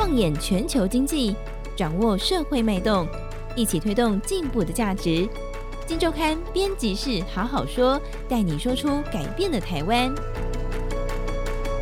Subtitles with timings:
[0.00, 1.36] 放眼全球经济，
[1.76, 3.06] 掌握社会脉动，
[3.54, 5.28] 一起推动进步的价值。
[5.86, 10.10] 金周刊编辑室好好说，带你说出改变的台湾。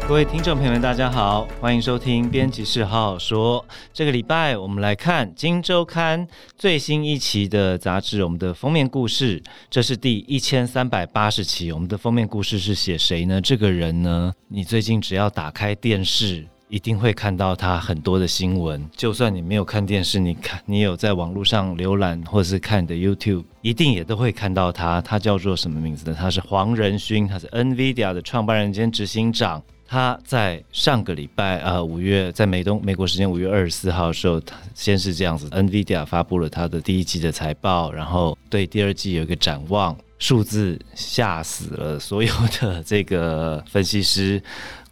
[0.08, 3.64] 各位听众朋友们，大家好，欢迎收听编辑室好好说。
[3.94, 6.26] 这个礼拜我们来看《金周刊》
[6.56, 9.40] 最新一期的杂志，我们的封面故事，
[9.70, 11.70] 这是第一千三百八十期。
[11.70, 13.40] 我们的封面故事是写谁呢？
[13.40, 18.88] 这个人呢，你最近只要打开电视，一定会看到他很多的新闻。
[18.96, 25.00] 就算你没有看电视，你看你有在网络上浏览或是看你的 YouTube，一定也都会看到他。
[25.00, 26.16] 他叫做什么名字呢？
[26.18, 29.62] 他是黄仁勋，他是 NVIDIA 的创办人兼执行长。
[29.90, 42.30] 他在上个礼拜啊，五月在美东美国时间五月二十四号的时候，他先是这样子，NVIDIA 发布了他的第一季的财报，然后对第二季有一个展望，数字吓死了所有
[42.60, 44.42] 的这个分析师，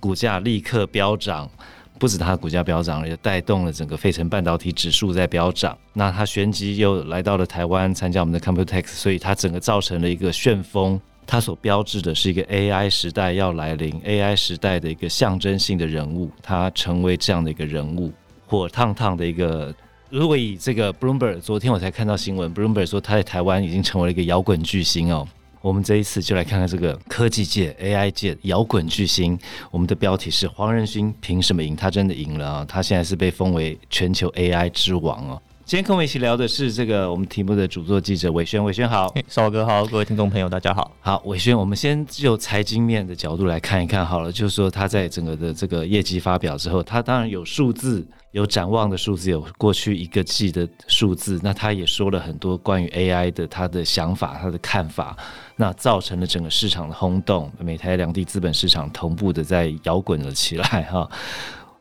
[0.07, 1.51] 股价立刻飙涨，
[1.99, 5.77] 不止它股价飙涨，也带动了整个费城半导体指数在飙涨。
[5.95, 11.01] 那它旋即又来到了台湾参加我们的 Computex，所以它整个造成了一个旋风。
[11.27, 18.13] 它所标志的是一个 AI 时代要来临，AI 时代的一个象征性的人物，他成为这样的一个人物，
[18.47, 19.75] 火烫烫的一个。
[20.09, 25.27] 如果以这个 Bloomberg，昨天我才看到新闻，Bloomberg 说他在台湾已经成为了一个摇滚巨星哦。
[25.67, 29.37] 我们这一次就来看看这个科技界、AI 界摇滚巨星。
[29.73, 31.75] 我们的标题是黄仁勋凭什么赢？
[31.75, 32.65] 他真的赢了啊！
[32.69, 35.43] 他现在是被封为全球 AI 之王哦。
[35.67, 55.17] 今天跟我们一起聊的是这个我们题目的主作记者伟轩，伟轩好，少哥好，各位听众朋友大家好，好，伟轩，我们先就财经面的角度来看一看好了，就是说他在整个的这个业绩发表之后，他当然有数字，有展望的数字，有过去一个季的数字，那他也说了很多关于 AI 的他的想法，他的看法，
[55.57, 61.11] 那造成了整个市场的轰动，美台两地资本市场同步的在摇滚了起来哈。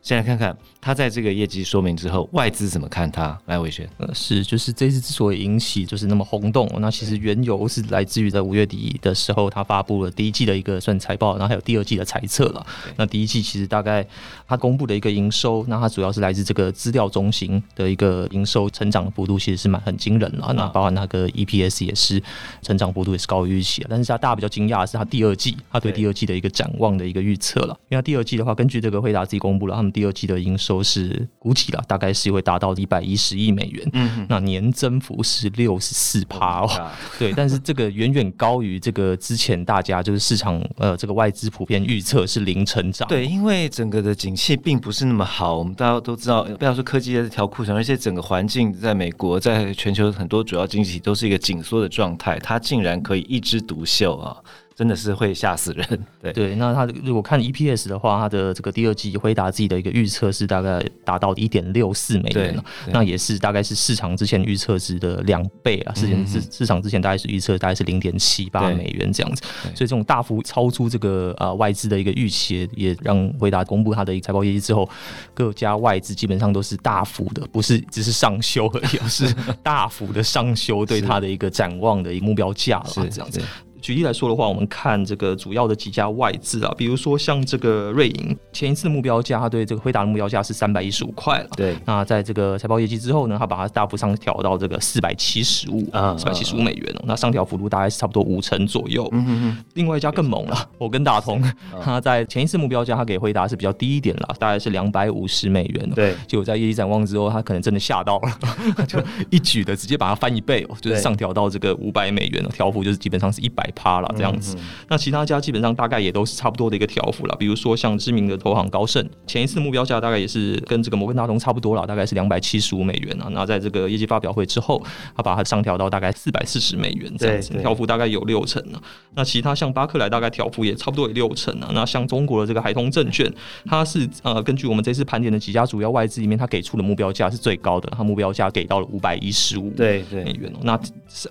[0.05, 3.35] 先来看看他在这个业绩说明之后，外资怎么看他？
[3.47, 12.63] 来，伟轩，呃，是，就是这次之所以引起就是那么轰动，那其实缘由是来自于在五月底的时候，他发布了第一季的一个算财报，然后还有第二季的财测了。
[12.97, 14.05] 那第一季其实大概
[14.47, 20.53] 他公布的一个营收，那它主要是来自这个资料中心的一个营收成长的幅度，其实是蛮很惊人了。
[20.53, 22.21] 那包含那个 EPS 也是
[22.61, 23.87] 成长幅度也是高于预期的。
[23.89, 27.75] 但是他大家比较惊讶的是他第二季，他对第二季的一个展望的一个预测了。
[27.89, 29.91] 因为他第二季的话，根据这个辉达自己公布了他们。
[29.95, 54.35] 第二季的营收是估计了，大概是会达到一百一十亿美元，嗯，那年增幅是六十四趴哦， 对，但是这个远远高于这个之前大家就是市场呃这个外资普遍预测是零成长，对，因为整个的景气并不是那么好，我们大家都知道，不要说科技业在调库存，而且整个环境在美国，在全球很多主要经济体都是一个紧缩的状态，它竟然可以一枝独秀啊！
[54.75, 55.87] 真的是会吓死人，
[56.21, 56.33] 对。
[56.33, 56.55] 对。
[56.55, 65.93] 那他如果看 EPS 的话，他的这个第二季回答自己的一个预测是大概达到一点六四美元，那也是大概是市场之前预测值的两倍啊。
[65.95, 74.89] 市前市市场之前大概是预测大概是零点七八美元这样子，所以这种大幅超出这个啊外资的一个预期，也让回答公布他的一个财报业绩之后，
[75.33, 83.41] 各家外资基本上都是大幅的，不是只是上修而已，而是大幅的上修对他的一个展望的一个目标价了，这样子。
[83.85, 91.49] 举例来说的话，我们看这个主要的几家外资啊，比如说像这个瑞银，前一次的目标价，它对这个辉达的目标价是三百一十五块了。
[91.55, 99.07] 对，那在这个财报业绩之后呢，它把它大幅上调到这个四百七十五啊，四百七十五美元，那上调幅度大概是差不多五成左右。
[99.11, 99.55] 嗯。
[99.75, 101.39] 另外一家更猛了，我跟大同，
[101.79, 105.87] 它在前一次目标价，它给辉达是比较低一点了，大概是两百五十美元。
[105.91, 108.31] 对，结果在业绩展望之后，它可能真的吓到了，
[108.89, 113.63] 就一举的直接把它翻一倍哦，就是上调到这个五百美元了，调幅就是基本上是一百。
[113.75, 117.35] 趴了这样子，那其他家基本上大概也都是差不多的一个条幅了。
[117.37, 123.27] 比如说像知名的投行高盛，前一次目标价大概也是跟这个摩根大通差不多了，大概是两百七十五美元啊。
[123.31, 124.81] 那在这个业绩发表会之后，
[125.15, 128.81] 他把它上调到大概四百四十美元这样子，条幅大概有六成啊。
[129.13, 131.69] 那其他像巴克莱大概条幅也差不多有六成啊。
[131.73, 133.31] 那像中国的这个海通证券，
[133.65, 140.59] 它是呃根据我们这次盘点的几家主要外资里面，它给出的目标价是最高的，它目标价给到了五百一十五对美元哦。
[140.63, 140.79] 那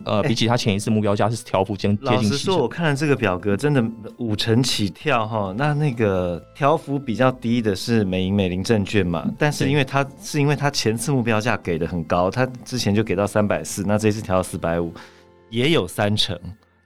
[0.04, 2.33] 呃比起它前一次目标价是条幅将接近。
[2.36, 3.84] 说我看了这个表格，真的
[4.18, 5.54] 五成起跳哈。
[5.56, 9.28] 那那个调幅比较低的是美银美林证券嘛？
[9.38, 14.92] 但是因为它是因为它前次目标价给的很高，它之前就给到三百四，那这次调到四百五，
[15.50, 16.38] 也有三成。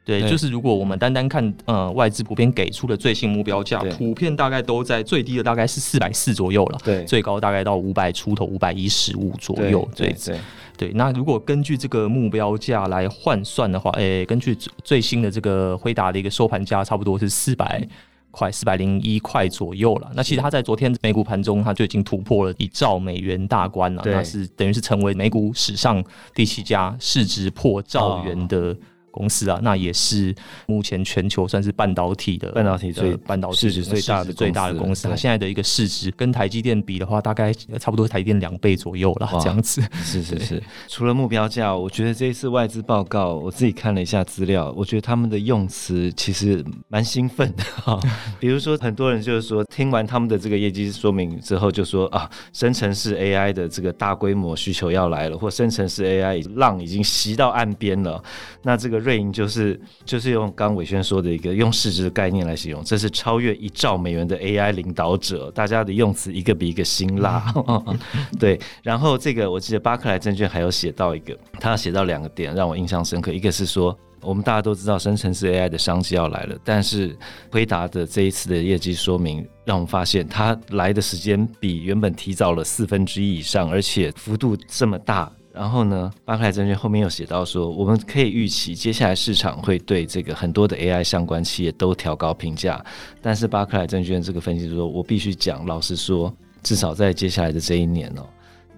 [0.09, 10.41] 对，就是如果我们单单看呃外资普遍给出的最新目标价，普遍大概都在最低的大概是四百四左右了，对，最高大概到五百出头，五百一十五左右，对对。
[10.79, 17.87] 对，那如果根据这个目标价来换算的话，诶，根据最新的这个辉达的一个收盘价，差不多是四百
[18.31, 20.11] 块，四百零一块左右了。
[20.15, 26.03] 那其实它在昨天美股盘中，它就已经突破了一兆美元大关了，那是等于是成为美股史上
[26.33, 28.75] 第七家市值破兆元的。
[29.19, 30.33] 公司啊，那也是
[30.67, 35.09] 目前全球算是半导体的半导体最半导体市值最大的最大的公司。
[35.09, 39.83] 它现在的一个市值跟台积电比的话，大概差不多台积电两倍左右了，这样子。
[40.05, 40.63] 是是是。
[40.87, 47.99] 除了目标价，我觉得这一次外资报告，我自己看了一下资料，我觉得他们的用词其实蛮兴奋的哈。
[48.39, 58.23] 比如说，很多人就是说，听完他们的这个业绩说明之后，就说啊，生成式 AI 的这个大规模需求要来了，或生成式 AI 浪已经袭到岸边了。
[58.63, 59.08] 那这个。
[59.09, 67.43] 瑞银就是就是用刚伟轩说的一个用市值的概念来形容，这是超越一兆美元的 AI 领导者，大家的用词一个比一个辛辣。
[68.39, 77.17] 对，然后这个我记得巴克莱证券还有写到一个，他写到两个点让我印象深刻，一个是说我们大家都知道生成式 AI 的商机要来了，但是
[77.51, 85.33] 辉达的这一次的业绩说明让我们发现，它来的时间比原本提早了四分之一以上，而且幅度这么大。
[85.59, 92.81] 然后呢，巴克莱证券后面又写到说，我们可以预期接下来市场会对这个很多的 AI 相关企业都调高评价。
[93.21, 96.33] 但是巴克莱证券这个分析说，我必须讲，老实说，
[96.63, 98.23] 至少在接下来的这一年哦，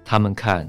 [0.03, 0.67] 他们看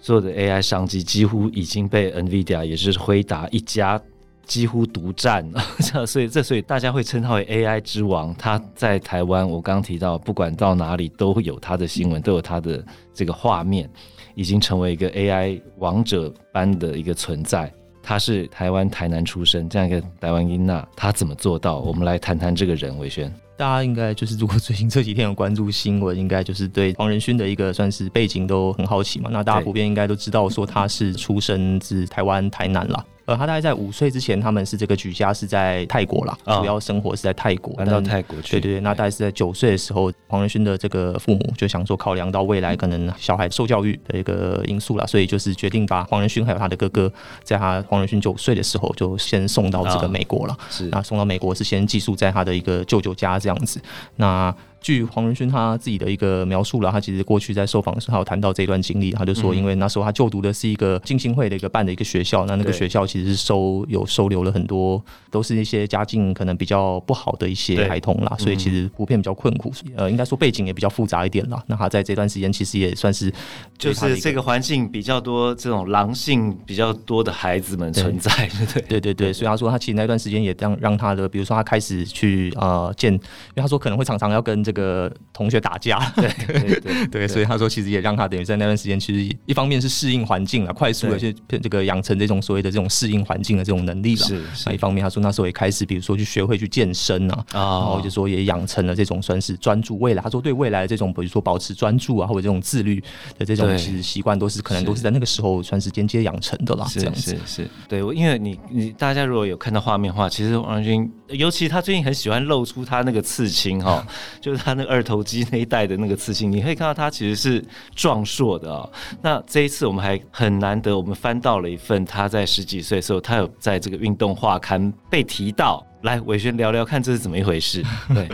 [0.00, 4.00] 所有的 AI 商机几乎已经被 NVIDIA 也就是辉达一家
[4.46, 5.60] 几乎独占了。
[6.06, 8.32] 所以这所以大家会称他为 AI 之王。
[8.36, 12.80] 他在台湾，我刚提到，不管到哪里都有他的新闻，都有他的
[13.12, 13.90] 这个画面。
[14.38, 17.68] 已经成为一个 AI 王者般的一个存在。
[18.00, 21.80] 他是台湾台南出生，这样一个台湾英娜，他怎么做到？
[21.80, 23.28] 我们来谈谈这个人，伟轩。
[23.56, 29.28] 大家应该就是，如果最近这几天有关注新闻，应该就是对黄仁勋的一个算是背景都很好奇嘛。
[29.32, 33.04] 那大家普遍应该都知道，说他是出生自台湾台南啦。
[33.28, 38.52] 呃，他大概在五岁之前，他们是这个举家是在泰国啦，哦、主要生活是在泰国，搬到泰国去。
[38.52, 50.54] 对对对，那大概是在九岁的时候，黄仁勋的这个父母就想说，考量到未来可能小孩受教育的一个因素啦，所以就是决定把黄仁勋还有他的哥哥，在他黄仁勋九岁的时候就先送到这个美国了。
[50.54, 53.78] 哦、是，那送到美国是先寄宿在他的一个舅舅家这样子。
[54.16, 59.10] 那据黄仁勋他自己的一个描述了，他其实过去在受访的时候，他有谈到这段经历。
[59.10, 69.72] 他就说，因为那时候他就读的是一个浸信会的一个办的一个学校，那那个学校其实是收有收留了很多，都是一些家境可能比较不好的一些孩童啦，所以其实普遍比较困苦。
[69.96, 71.62] 呃，应该说背景也比较复杂一点啦。
[71.66, 73.32] 那他在这段时间其实也算是，
[73.76, 79.32] 就是这个环境比较多这种狼性比较多的孩子们存在，对对对对对。
[79.32, 83.20] 所以他说他其实那段时间也让让他的，比如说他开始去呃见，因
[83.56, 94.26] 为他说可能会常常要跟这个同学打架，对 对对，对，对，所以他说其实也让他等于在那段时间，其实一方面是适应环境了，快速的去这个养成这种所谓的这种适应环境的这种能力了。
[94.26, 100.22] 是，那一方面他说那时候也开始，比如说去学会去健身啊，然后就说也养成了这种算是专注未来。
[100.22, 103.02] 他说对未来的这种比如说保持专注啊，或者这种自律
[103.38, 104.98] 的这种其实习惯，都是可能都是。
[105.00, 106.86] 在那个时候算是间接养成的啦。
[106.90, 107.30] 这样子。
[107.46, 114.04] 是是，对，因为你你大家如果有看到画面的话，其实王仁勋，尤其他最近很喜欢露出他那个刺青哈，
[114.40, 117.64] 就是他那个二头肌那一带的那个刺青，你可以看到他其实是
[117.94, 118.92] 壮硕的啊、哦。
[119.22, 125.84] 那这一次我们还很难得，我们翻到了一份他在十几岁时候，他有在这个运动画刊被提到。
[126.02, 127.82] 来，伟轩聊聊看这是怎么一回事？
[128.14, 128.28] 对，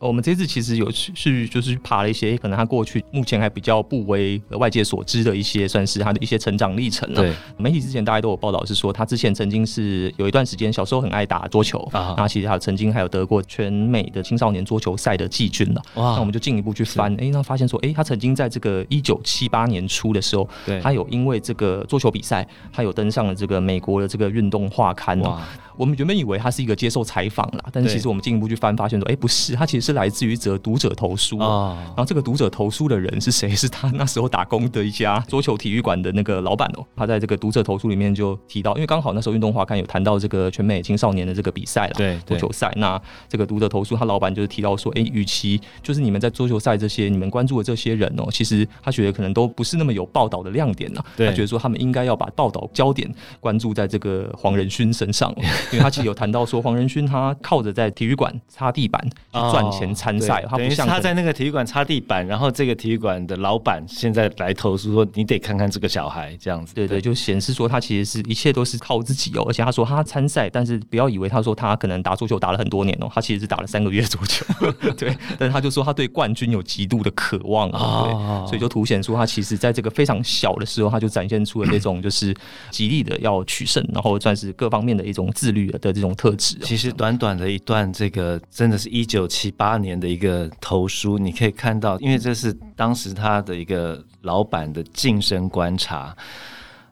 [0.00, 7.20] 我们这次其实有去，就是爬了一些可能他过去目前还比较不为外界所知的一些，算是他的一些成长历程了。
[7.20, 15.82] 对，媒体之前大家都有报道是说，他之前曾经是有一段时间小时候很爱打桌球啊，那其实他曾经还有得过全美的青少年桌球赛的季军了。
[15.94, 25.20] 哇，那我们就进一步去翻，哎、欸，那发现说，哎、欸，他曾经在这个一九七八年初的时候，对，他有因为这个桌球比赛，他有登上了这个美国的这个运动画刊。
[25.20, 25.40] 哇。
[25.76, 31.76] 我们原本以为他是一个接受采访啦，但是其实我们进一步去翻，发现说，哎、欸，不是，他其实是来自于一则读者投书、哦。
[31.88, 33.50] 然后这个读者投书的人是谁？
[33.54, 36.84] 是他那时候打工的一家桌球体育馆的那个老板哦。
[36.96, 42.72] 他在这个读者投书里面就提到，因为刚好那时候运动画刊有谈到这个全美青少年的这个比赛了，对桌球赛。
[42.76, 51.02] 那这个读者投诉，他老板就是提到说，哎、欸，与其就是你们在桌球赛这些你们关注的这些人哦，其实他觉得可能都不是那么有报道的亮点呢。
[51.16, 55.34] 他觉得说他们应该要把报道焦点关注在这个黄仁勋身上。
[55.72, 59.02] 因为他其实有谈到说，黄仁勋他靠着在体育馆擦地板
[59.32, 66.74] 去赚钱参赛，哦，他不像他在那个体育馆擦地板，然后这个体育馆的老板现在来投诉说，你得看看这个小孩这样子。
[66.74, 74.44] 对对，对，就显示说他其实是一切都是靠自己哦，而且他说他参赛，但是不要以为他说他可能打足球打了很多年哦，他其实是打了三个月足球。
[74.96, 82.34] 对，但是他就说他对冠军有极度的渴望啊，对，哦，所以就凸显出他其实在这个非常小的时候，他就展现出了那种就是
[82.70, 85.74] 极力的要取胜，然后算是各方面的一种自律。
[85.74, 86.56] 的这种特质。
[86.62, 96.16] 其实短短的一段，这个真的是一九七八年的一个投书，你可以看到，因为这是当时他的一个老板的近身观察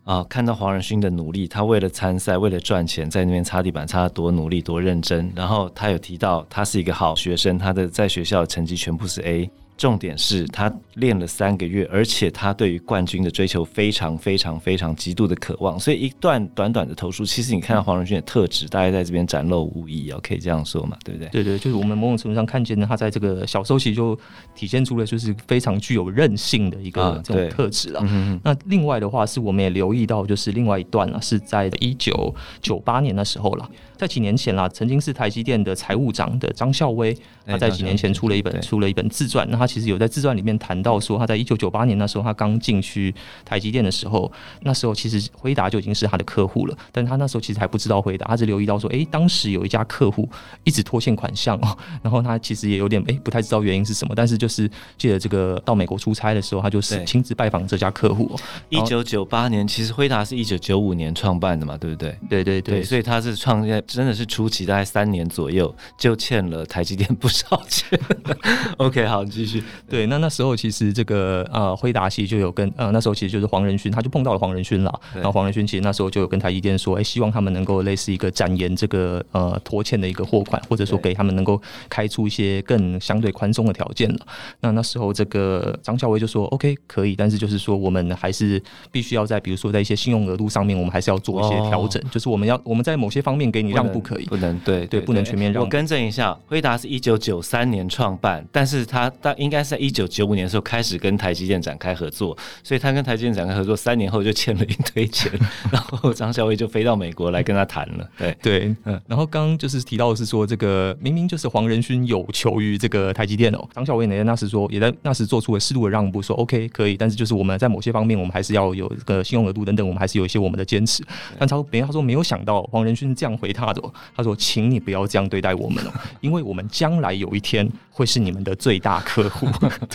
[0.04, 9.50] 啊，看到黄仁勋的努力，他为了参赛，为了赚钱，在那边擦地板擦得多努力多认真，然后他有提到他是一个好学生，他的在学校的成绩全部是 A。
[9.76, 21.28] 重点是他练了三个月，而且他对于冠军的追求非常非常非常极度的渴望，所以一段短短的投书，其实你看到黄仁勋的特质，大概在这边展露无遗哦，可以这样说嘛，对不对？
[21.30, 24.16] 对对，就是我们某种程度上看见呢，他在这个小时候其实就
[24.54, 28.00] 体现出了就是非常具有韧性的一个这种特质了。
[28.00, 33.68] 啊嗯、那另外的话，是我们也留意到，就是另外一段呢，是在一九九八年的时候了。
[33.96, 39.48] 在几年前啦，曾经是台积电的财务长的张孝威，他在几年前出了一本出了一本自传。
[39.48, 50.28] 那他其实有在自传里面谈到说，他在一九九八年那时候，他刚进去台积电的时候，那时候其实辉达就已经是他的客户了，但他那时候其实还不知道辉达，他只留意到说，哎，当时有一家客户
[50.64, 58.30] 一直拖欠款项哦，然后他其实也有点哎不太知道原因是什么，但是就是借着这个到美国出差的时候，他就是亲自拜访这家客户。
[58.68, 62.14] 一九九八年，其实辉达是一九九五年创办的嘛，对不对？
[62.28, 63.82] 对对对，对，所以他是创业。
[63.86, 67.98] 真的是初期，大概三年左右就欠了台积电不少钱。
[68.78, 69.51] OK，好，继续。
[69.88, 75.00] 对，那那时候其实这个呃辉达其实就有跟呃那时候其实就是黄仁勋，他就碰到了黄仁勋了。
[75.14, 84.26] 然后黄仁勋其实那时候就有跟台积电说，哎，希望他们能够类似一个展延这个呃拖欠的一个货款，或者说给他们能够开出一些更相对宽松的条件了。
[84.60, 93.92] 那那时候这个张孝威就说，OK，可以，但是就是说我们还是必须要在比如说在一些信用额度上面，我们还是要做一些调整，哦、就是我们要我们在某些方面给你让。
[93.92, 95.62] 步可以，不能，对对，对，不能全面让。
[95.62, 105.30] 我更正一下，辉达是一九九三年创办，但是他大应该是在一九九五年的时候开始跟台积电展开合作，所以他跟台积电展开合作三年后就欠了一堆钱，
[105.70, 108.08] 然后张小威就飞到美国来跟他谈了。
[108.16, 121.04] 对对，嗯，然后刚刚就是提到的是说，这个明明就是黄仁勋有求于这个台积电哦，张小威呢那时说也在那时做出了适度的让步，说 OK 可以，但是就是我们在某些方面我们还是要有这个信用额度等等，我们还是有一些我们的坚持。
[121.38, 123.82] 但他说别人他说没有想到黄仁勋这样回他的。
[124.14, 129.48] 他说：“请你不要这样对待我们哦，因为我们将来有一天会是你们的最大客户。”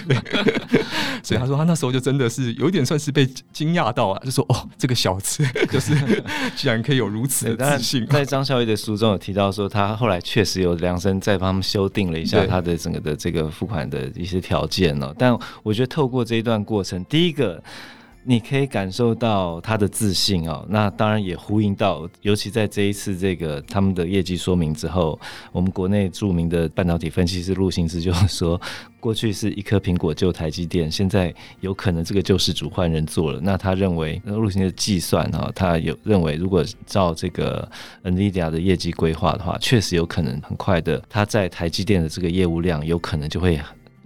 [0.08, 0.18] 对，
[1.24, 5.96] 所以他说他那时候就真的是有点算是被惊讶到啊，就说：“哦，这个小子 就是
[6.56, 15.14] 居然可以有如此的自信。”在张孝义的书中有提到说，他后来确实有量身再帮他们修订了一下他的整个的这个付款的一些条件哦。
[15.18, 17.64] 但我觉得透过这一段过程，第一个。
[18.30, 25.18] 你可以感受到他的自信哦，那当然也呼应到，尤其在这一次这个他们的业绩说明之后，
[25.54, 28.60] 我们国内著名的半导体分析师陆行之就说，
[29.00, 33.40] 过去是一颗苹果救台积电，现在有可能这个救世主换人做了。
[33.42, 37.66] 那他认为，那陆行之计算哈，他有认为，如果照这个
[38.04, 43.58] NVIDIA 的业绩规划的话，确实有可能很快的，他在台积电的这个业务量有可能就会。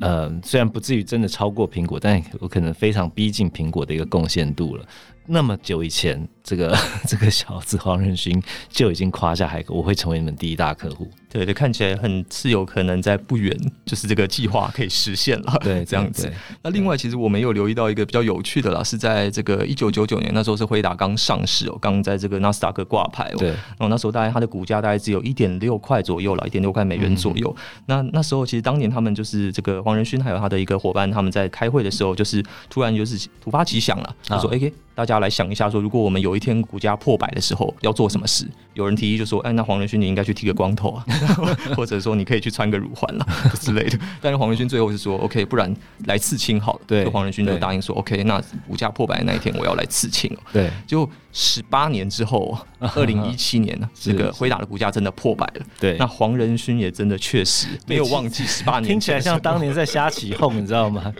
[0.01, 4.85] 呃，虽然不至于真的超过苹果，但我可能非常逼近苹果的一个贡献度了。
[5.27, 11.09] 那么久以前，这个 这个小子黄仁勋就已经夸下海口，我会成为你们第一大客户。
[11.29, 15.57] 对对，看起来很是有可能在不远，就是这个计划可以实现了。
[15.63, 16.29] 对， 这样子。
[16.61, 23.37] 那另外，其实我们有留意到一个比较有趣的啦，是在这个一九九九年那时候是辉达刚上市哦，刚在这个纳斯达克挂牌哦。
[23.37, 23.47] 对。
[23.49, 27.55] 然后那时候大概它的股价大概只有一点六块左右了，一点六块美元左右。
[27.57, 41.05] 嗯、那那时候其实当年他们就是这个黄仁勋还有他的一个伙伴，他们在开会的时候，就是突然就是突发奇想了，他说：“哎、欸，大家来想一下，说如果我们有一天股价破百的时候，要做什么事？”有人提议就说：“哎，那黄仁勋你应该去剃个光头啊。
[41.75, 43.27] ”或者说你可以去穿个乳环了
[43.59, 46.81] 之类的，但是黄仁勋最后是说 OK，不然来刺青好了。
[46.87, 50.35] 对，黄仁勋就答应说 OK，那股价破百的那一天我要来刺青。
[50.53, 55.65] 对，就十八年之后，二零一七年呢， 这个辉达的股价真的破百了。
[55.77, 61.13] 对，那黄仁勋也真的确实没有忘记十八年，听起来像当年在瞎起哄，你知道吗？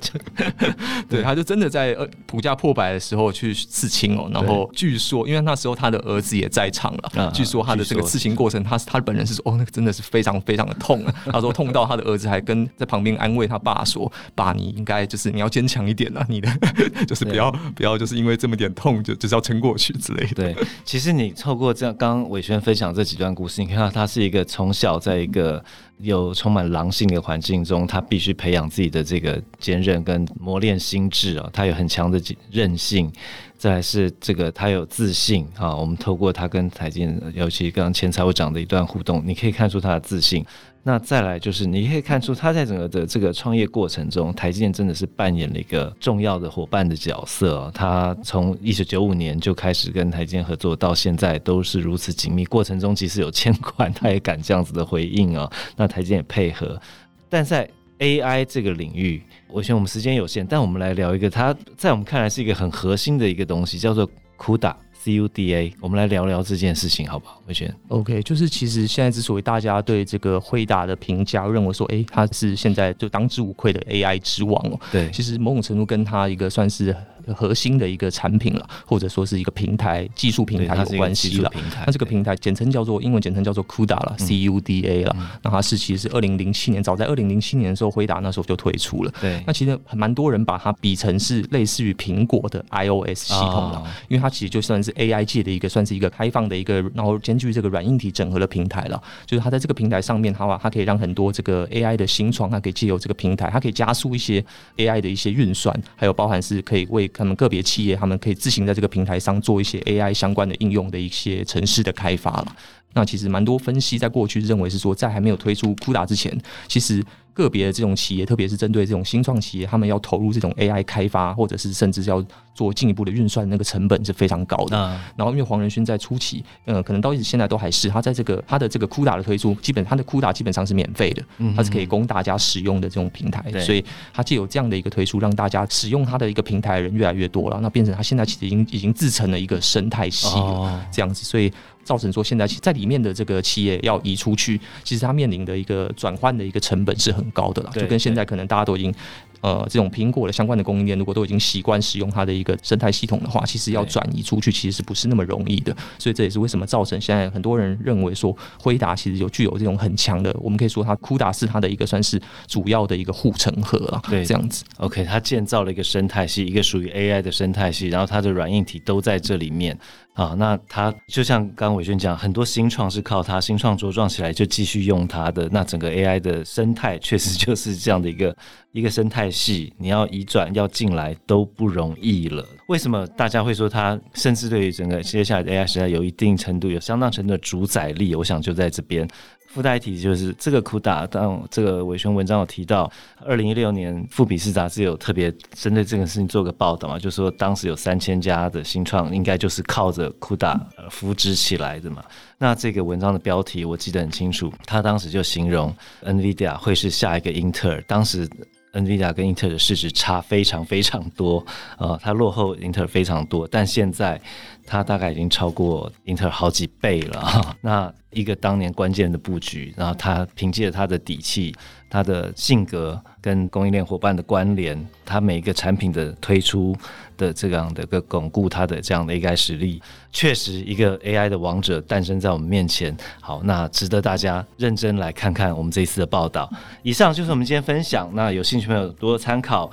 [1.10, 4.30] 对，他就真的在呃股价破百的时候去刺青哦。
[4.34, 10.42] 然后据说，因为那时候他的儿子也在场了，据说他的这个刺青过程，他他本人是说哦，那个真的是非常。
[10.42, 11.14] 非常的痛啊！
[11.32, 16.50] 他说痛到他的儿子还跟在旁边安慰他爸说：“爸，你应该就是你要坚强一点啊，你的
[17.08, 25.64] 就是不要不要就是因为这么点痛就就是要撑过去之类的。”对，其实你透过这样刚刚伟轩分享这几段故事，你看到他是一个从小在一个
[26.02, 33.12] 有充满狼性的环境中，他必须培养自己的这个坚韧跟磨练心智啊，他有很强的韧性。
[33.58, 35.76] 再是这个，他有自信啊。
[35.76, 40.44] 我们透过他跟财经，尤其刚刚前财务长的一段互动，你可以看出他的自信。
[40.84, 47.72] 那再来就是，你可以看出他在整个的这个创业过程中，台积电真的是扮演了一个重要的伙伴的角色哦。
[47.72, 52.44] 他从一九九五年就开始跟台积电合作，到现在都是如此紧密。
[52.46, 55.48] 过程中即使有欠款，他也敢这样子的回应哦。
[55.78, 56.82] 那台积电也配合。
[57.30, 57.70] 但在
[58.00, 64.10] AI 这个领域，我想我们时间有限，但我们来聊一个，它在我们看来是一个很核心的一个东西，叫做
[64.40, 64.74] CUDA。
[65.04, 67.42] C U D A，我们来聊聊这件事情，好不好？
[67.48, 74.80] 魏轩，OK，就是其实现在之所以大家对这个惠达的评价认为说，哎、欸，它是现在就当之无愧的 AI 之王哦。
[74.92, 76.96] 对，其实某种程度跟它一个算是。
[77.36, 81.52] 核心的一个产品了，或者说是一个平台技术平台有关系了。
[81.86, 85.16] 那这个平台简称叫做英文简称叫做 CUDA 了，C U D A 了。
[85.44, 89.14] 那它是其实是二零零七年，早在二零零七年的时候，辉达那时候就推出了。
[89.20, 99.02] 对，那其实蛮多人把它比成是类似于苹果的 iOS 系统了，因为它其实就算是 AI 界的一个算是一个开放的一个，然后兼具这个软硬体整合的平台了。
[99.26, 104.44] 就是它在这个平台上面，它它可以让很多这个 AI 的新创，它可以借由这个平台，它可以加速一些
[104.78, 107.96] AI 的一些运算，还有包含是可以为他们个别企业。
[107.96, 112.56] 他们可以自行在这个平台上做一些 AI 相关的应用的一些城市的开发了。
[112.94, 117.04] 那其实蛮多分析在过去认为是说，在还没有推出 CUDA 之前，其实。
[117.34, 122.22] 个别的这种企业，特别是针对这种新创企业，他们要投入这种 AI 开发，或者是甚至要
[122.54, 124.76] 做进一步的运算，那个成本是非常高的。
[124.78, 131.24] 嗯、然后，因为黄仁勋在初期，呃，可能到现在都还是他在这个他的这个 CUDA 的推出，基本他的 CUDA 基本上是免费的，
[131.56, 133.42] 它是可以供大家使用的这种平台。
[133.54, 133.82] 嗯、所以，
[134.14, 141.50] 他借有这样的一个推出，让大家使用他的一个平台的人越来越多了，那变成他现在其实已经已经自成了一个生态系了，哦、这样子，所以。
[141.84, 148.94] 造成说，现在在里面的这个企业要移出去，其实它面临的一个转换的一个成本是很高的啦，就跟现在可能大家都已经。
[149.42, 155.76] 呃，这种苹果的相关的供应链，如果都已经习惯使用它的一个生态系统的话，其实要转移出去，其实是不是那么容易的？
[155.98, 164.00] 所以这也是为什么造成现在很多人认为说，辉达其实有具有这种很强的，我们可以说它 CUDA 是它的一个算是主要的一个护城河了。
[164.08, 164.64] 对，这样子。
[164.78, 169.76] OK，它建造了一个生态系，一个属于 AI 的生态系，然后它的软硬体都在这里面
[170.14, 170.36] 啊。
[170.38, 178.36] 那它就像刚刚伟轩讲，很多新创是靠它新创茁壮起来就继续用它的，那整个 AI 的生态确实就是这样的一个。
[178.74, 182.48] 一个生态系，你要移转要进来都不容易了。
[182.70, 188.16] 为什么大家会说它甚至对于整个接下来的 AI 时代有一定程度、有相当程度的主宰力？
[188.16, 189.06] 我想就在这边。
[189.54, 192.90] 附带一提，就是这个 CUDA，当这个伟轩文章有提到，
[193.26, 200.60] 二零一六年富比士杂志有特别针对这个事情做个报道嘛，就说当时有三千家的新创，应该就是靠着 CUDA
[200.90, 202.02] 扶植起来的嘛。
[202.38, 208.30] 那这个文章的标题我记得很清楚，他当时就形容 NVIDIA 会是下一个英特尔，当时。
[208.74, 211.46] NVIDIA 跟英特尔的市值差非常非常多，
[211.78, 214.18] 呃，它落后英特尔非常多，但现在
[214.66, 217.54] 它大概已经超过英特尔好几倍了。
[217.60, 221.56] 那一个当年关键的布局，然后他凭借他的底气、
[221.90, 226.76] 他的性格跟供应链伙伴的关联，他每一个产品的推出
[227.18, 232.96] 的这样的一个巩固，他的这样的一个实力，确实一个 AI 的王者诞生在我们面前。
[233.20, 236.52] 好，那值得大家认真来看看我们这一次的报道。
[236.84, 239.72] 以上就是我们今天分享，那有兴趣朋友多参考。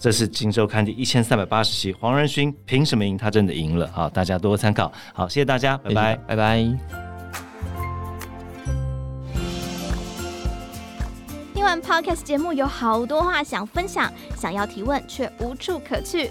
[0.00, 3.16] 这是《今周刊》第一千三百八十期，黄仁勋凭什么赢？
[3.18, 3.90] 他真的赢了。
[3.92, 4.92] 好，大家多多参考。
[5.12, 7.07] 好，谢谢大家，拜拜，拜拜。
[11.68, 16.30] 完 Podcast 节目，有好多话想分享，想要提问却无处可去。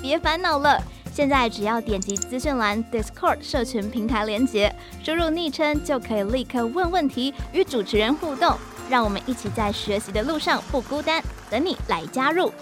[0.00, 0.80] 别烦恼了，
[1.12, 4.72] 现在只要点击资讯栏 Discord 社群平台连接，
[5.02, 8.56] 输入昵称就可以立刻问问题，与主持人互动。
[8.88, 11.20] 让我们一起在学习的路上不孤单，
[11.50, 12.52] 等你来加入。